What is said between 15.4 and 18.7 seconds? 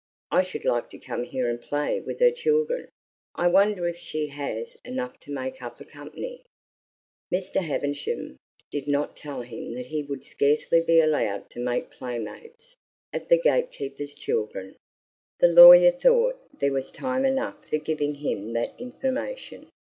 lawyer thought there was time enough for giving him